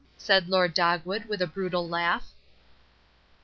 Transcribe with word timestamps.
said 0.17 0.49
Lord 0.49 0.73
Dogwood, 0.73 1.25
with 1.25 1.43
a 1.43 1.45
brutal 1.45 1.87
laugh. 1.87 2.33